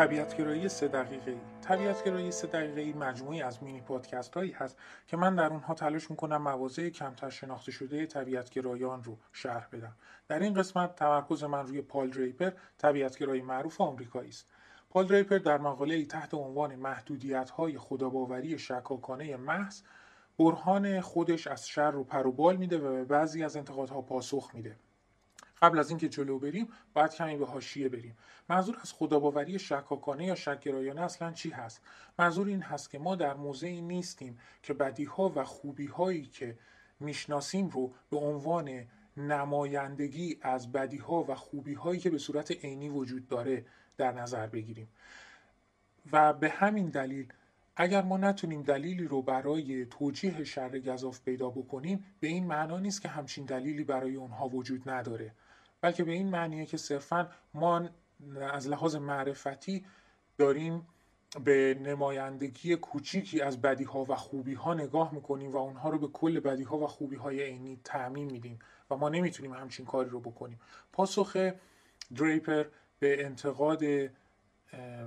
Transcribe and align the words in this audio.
طبیعتگرایی 0.00 0.68
سه 0.68 0.88
دقیقه 0.88 1.30
ای 1.30 1.40
طبیعتگرایی 1.62 2.30
سه 2.30 2.46
دقیقه 2.46 2.80
ای 2.80 2.92
مجموعی 2.92 3.42
از 3.42 3.62
مینی 3.62 3.80
پادکست 3.80 4.34
هایی 4.34 4.52
هست 4.52 4.76
که 5.06 5.16
من 5.16 5.34
در 5.34 5.46
اونها 5.46 5.74
تلاش 5.74 6.10
می‌کنم 6.10 6.42
مواضع 6.42 6.88
کمتر 6.88 7.30
شناخته 7.30 7.72
شده 7.72 8.06
طبیعتگرایان 8.06 9.04
رو 9.04 9.18
شرح 9.32 9.68
بدم. 9.72 9.96
در 10.28 10.38
این 10.38 10.54
قسمت 10.54 10.96
تمرکز 10.96 11.44
من 11.44 11.66
روی 11.66 11.82
پال 11.82 12.10
دریپر 12.10 12.50
طبیعتگرای 12.78 13.42
معروف 13.42 13.80
آمریکایی 13.80 14.28
است. 14.28 14.52
پال 14.90 15.06
دریپر 15.06 15.38
در 15.38 15.58
مقاله 15.58 15.94
ای 15.94 16.06
تحت 16.06 16.34
عنوان 16.34 16.76
محدودیت 16.76 17.50
های 17.50 17.78
خداباوری 17.78 18.58
شکاکانه 18.58 19.36
محض 19.36 19.82
برهان 20.38 21.00
خودش 21.00 21.46
از 21.46 21.68
شر 21.68 21.90
رو 21.90 22.04
پروبال 22.04 22.56
میده 22.56 22.78
و 22.78 22.92
به 22.92 23.04
بعضی 23.04 23.44
از 23.44 23.56
انتقادها 23.56 24.02
پاسخ 24.02 24.50
میده. 24.54 24.76
قبل 25.62 25.78
از 25.78 25.90
اینکه 25.90 26.08
جلو 26.08 26.38
بریم 26.38 26.68
باید 26.94 27.14
کمی 27.14 27.36
به 27.36 27.46
حاشیه 27.46 27.88
بریم. 27.88 28.16
منظور 28.48 28.76
از 28.82 28.92
خداباوری 28.92 29.58
شکاکانه 29.58 30.24
یا 30.26 30.34
شکگرایانه 30.34 31.00
اصلا 31.00 31.32
چی 31.32 31.50
هست؟ 31.50 31.82
منظور 32.18 32.46
این 32.46 32.62
هست 32.62 32.90
که 32.90 32.98
ما 32.98 33.16
در 33.16 33.34
موضعی 33.34 33.80
نیستیم 33.80 34.38
که 34.62 34.74
بدیها 34.74 35.32
و 35.36 35.44
خوبیهایی 35.44 36.26
که 36.26 36.58
می‌شناسیم 37.00 37.68
رو 37.68 37.92
به 38.10 38.16
عنوان 38.16 38.86
نمایندگی 39.16 40.38
از 40.42 40.72
بدیها 40.72 41.24
و 41.28 41.34
خوبیهایی 41.34 42.00
که 42.00 42.10
به 42.10 42.18
صورت 42.18 42.50
عینی 42.50 42.88
وجود 42.88 43.28
داره 43.28 43.64
در 43.96 44.12
نظر 44.12 44.46
بگیریم. 44.46 44.88
و 46.12 46.32
به 46.32 46.50
همین 46.50 46.88
دلیل 46.88 47.32
اگر 47.76 48.02
ما 48.02 48.16
نتونیم 48.16 48.62
دلیلی 48.62 49.04
رو 49.04 49.22
برای 49.22 49.86
توجیه 49.86 50.44
شر 50.44 50.78
گذاف 50.78 51.20
پیدا 51.20 51.50
بکنیم 51.50 52.04
به 52.20 52.28
این 52.28 52.46
معنا 52.46 52.78
نیست 52.78 53.02
که 53.02 53.08
همچین 53.08 53.44
دلیلی 53.44 53.84
برای 53.84 54.16
اونها 54.16 54.48
وجود 54.48 54.90
نداره. 54.90 55.32
بلکه 55.80 56.04
به 56.04 56.12
این 56.12 56.30
معنیه 56.30 56.66
که 56.66 56.76
صرفا 56.76 57.28
ما 57.54 57.88
از 58.52 58.68
لحاظ 58.68 58.96
معرفتی 58.96 59.84
داریم 60.38 60.86
به 61.44 61.78
نمایندگی 61.82 62.76
کوچیکی 62.76 63.40
از 63.40 63.62
بدی 63.62 63.84
ها 63.84 64.04
و 64.08 64.14
خوبی 64.14 64.54
ها 64.54 64.74
نگاه 64.74 65.14
می‌کنیم 65.14 65.52
و 65.52 65.56
اونها 65.56 65.90
رو 65.90 65.98
به 65.98 66.06
کل 66.06 66.40
بدی 66.40 66.62
ها 66.62 66.78
و 66.78 66.86
خوبی 66.86 67.16
های 67.16 67.42
عینی 67.42 67.80
تعمین 67.84 68.30
میدیم 68.30 68.58
و 68.90 68.96
ما 68.96 69.08
نمی‌تونیم 69.08 69.52
همچین 69.52 69.86
کاری 69.86 70.10
رو 70.10 70.20
بکنیم. 70.20 70.60
پاسخ 70.92 71.36
دریپر 72.16 72.64
به 72.98 73.24
انتقاد 73.24 73.82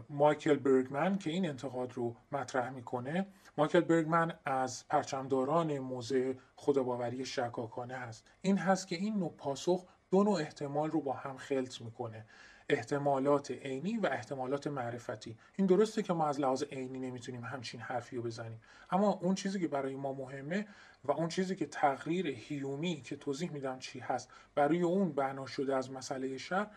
مایکل 0.09 0.55
برگمن 0.55 1.17
که 1.17 1.29
این 1.29 1.49
انتقاد 1.49 1.93
رو 1.93 2.15
مطرح 2.31 2.69
می‌کنه 2.69 3.25
مایکل 3.57 3.81
برگمن 3.81 4.33
از 4.45 4.87
پرچمداران 4.87 5.79
موضع 5.79 6.33
خداباوری 6.55 7.25
شکاکانه 7.25 7.95
هست. 7.95 8.27
این 8.41 8.57
هست 8.57 8.87
که 8.87 8.95
این 8.95 9.17
نوع 9.17 9.33
پاسخ 9.37 9.85
دو 10.11 10.23
نوع 10.23 10.39
احتمال 10.41 10.91
رو 10.91 11.01
با 11.01 11.13
هم 11.13 11.37
خلط 11.37 11.81
می‌کنه. 11.81 12.25
احتمالات 12.69 13.51
عینی 13.51 13.97
و 13.97 14.05
احتمالات 14.05 14.67
معرفتی. 14.67 15.37
این 15.55 15.67
درسته 15.67 16.03
که 16.03 16.13
ما 16.13 16.27
از 16.27 16.39
لحاظ 16.39 16.63
عینی 16.63 16.99
نمی‌تونیم 16.99 17.43
همچین 17.43 17.79
حرفی 17.79 18.15
رو 18.15 18.21
بزنیم. 18.21 18.61
اما 18.91 19.19
اون 19.21 19.35
چیزی 19.35 19.59
که 19.59 19.67
برای 19.67 19.95
ما 19.95 20.13
مهمه 20.13 20.67
و 21.03 21.11
اون 21.11 21.27
چیزی 21.27 21.55
که 21.55 21.65
تقریر 21.65 22.27
هیومی 22.27 23.01
که 23.01 23.15
توضیح 23.15 23.51
میدم 23.51 23.79
چی 23.79 23.99
هست 23.99 24.31
برای 24.55 24.81
اون 24.81 25.11
بنا 25.11 25.45
شده 25.45 25.75
از 25.75 25.91
مسئله 25.91 26.37
شر 26.37 26.67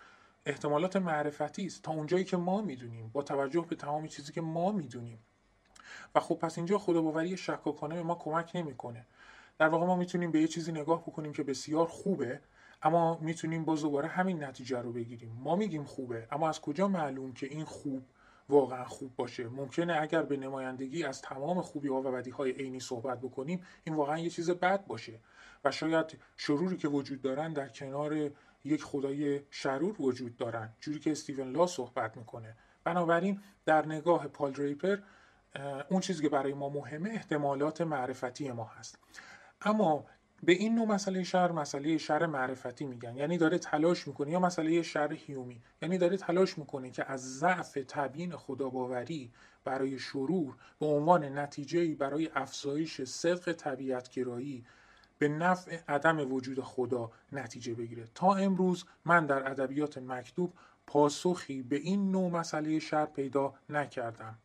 احتمالات 0.47 0.97
معرفتی 0.97 1.67
است. 1.67 1.83
تا 1.83 1.93
اونجایی 1.93 2.25
که 2.25 2.37
ما 2.37 2.63
می‌دونیم 2.63 3.11
با 3.13 3.23
توجه 3.23 3.67
به 3.69 3.77
تمام 3.77 4.07
چیزی 4.07 4.33
که 4.33 4.41
ما 4.41 4.73
می‌دونیم. 4.73 5.19
و 6.15 6.21
خب 6.21 6.35
پس 6.35 6.59
اینجا 6.59 6.79
خداباوری 6.79 7.37
شکاکانه 7.37 7.95
به 7.95 8.03
ما 8.03 8.15
کمک 8.15 8.51
نمی‌کنه. 8.55 9.07
در 9.59 9.69
واقع 9.69 9.87
ما 9.87 9.97
می‌تونیم 9.97 10.31
به 10.31 10.41
یه 10.41 10.49
چیزی 10.49 10.73
نگاه 10.73 11.03
بکنیم 11.03 11.33
که 11.33 11.43
بسیار 11.43 11.87
خوبه 11.87 12.41
اما 12.83 13.19
می‌تونیم 13.21 13.65
باز 13.65 13.81
دوباره 13.81 14.09
همین 14.09 14.45
نتیجه 14.45 14.79
رو 14.79 14.93
بگیریم. 14.93 15.33
ما 15.33 15.57
میگیم 15.57 15.85
خوبه 15.85 16.27
اما 16.31 16.49
از 16.49 16.61
کجا 16.61 16.89
معلوم 16.89 17.33
که 17.33 17.47
این 17.47 17.65
خوب 17.65 18.03
واقعا 18.49 18.85
خوب 18.85 19.17
باشه؟ 19.17 19.49
ممکنه 19.49 19.99
اگر 20.01 20.23
به 20.23 20.37
نمایندگی 20.37 21.05
از 21.05 21.23
تمام 21.23 21.61
خوبی 21.61 21.89
ها 21.89 22.03
و 22.03 22.13
بدی 22.13 22.31
های 22.31 22.51
عینی 22.51 22.81
صحبت 22.81 23.21
بکنیم 23.21 23.61
این 23.85 23.95
واقعا 23.97 24.19
یه 24.19 24.31
چیز 24.31 24.51
بد 24.51 24.87
باشه. 24.87 25.21
و 25.65 25.71
شاید 25.71 26.19
شروری 26.37 26.77
که 26.77 26.89
وجود 26.89 27.23
دارن 27.23 27.53
در 27.53 27.69
کنار 27.69 28.31
یک 28.67 28.85
خدای 28.85 29.41
شرور 29.51 30.03
وجود 30.03 30.37
دارن 30.37 30.69
جوری 30.81 30.99
که 30.99 31.11
استیون 31.11 31.53
لا 31.53 31.67
صحبت 31.67 32.17
می‌کنه. 32.17 32.57
بنابراین 32.85 33.41
در 33.65 33.87
نگاه 33.87 34.29
پال 34.29 34.53
دریپر 34.53 34.99
اون 35.91 36.01
چیزی 36.01 36.23
که 36.23 36.29
برای 36.29 36.55
ما 36.55 36.69
مهمه 36.69 37.11
احتمالات 37.11 37.81
معرفتی 37.81 38.51
ما 38.51 38.65
هست. 38.65 38.99
اما 39.63 40.07
به 40.43 40.53
این 40.53 40.75
نوع 40.75 40.87
مسئله 40.87 41.23
شر 41.23 41.53
مسئله 41.53 41.99
شر 41.99 42.27
معرفتی 42.27 42.85
میگن. 42.85 43.17
یعنی 43.17 43.39
داره 43.39 43.59
تلاش 43.59 44.09
می‌کنه 44.09 44.31
یا 44.31 44.41
مسئله 44.41 44.83
شر 44.83 45.13
هیومی. 45.13 45.63
یعنی 45.83 45.99
داره 45.99 46.17
تلاش 46.17 46.59
می‌کنه 46.59 46.91
که 46.91 47.11
از 47.11 47.39
ضعف 47.39 47.79
تبیین 47.89 48.37
خداباوری 48.37 49.33
برای 49.65 49.99
شرور 49.99 50.57
به 50.81 50.87
عنوان 50.87 51.39
نتیجه 51.39 51.95
برای 51.95 52.31
افزایش 52.35 53.03
صدق 53.03 53.53
طبیعت 53.53 54.11
گرایی 54.11 54.65
به 55.19 55.29
نفع 55.29 55.79
عدم 55.89 56.33
وجود 56.33 56.61
خدا 56.61 57.11
نتیجه 57.33 57.75
بگیره. 57.75 58.09
تا 58.15 58.35
امروز 58.35 58.85
من 59.05 59.27
در 59.27 59.51
ادبیات 59.51 59.99
مکتوب 59.99 60.53
پاسخی 60.87 61.63
به 61.63 61.77
این 61.77 62.11
نوع 62.11 62.31
مسئله 62.31 62.79
شر 62.79 63.07
پیدا 63.07 63.55
نکردم. 63.69 64.39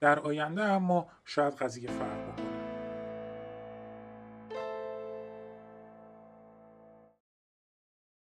در 0.00 0.18
آینده 0.18 0.62
اما 0.62 1.06
شاید 1.24 1.54
قضیه 1.54 1.90
فرق 1.90 2.47